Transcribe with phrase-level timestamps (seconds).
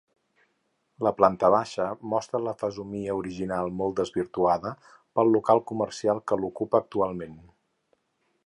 [1.07, 4.75] La planta baixa mostra la fesomia original molt desvirtuada
[5.19, 7.39] pel local comercial que l'ocupa actualment.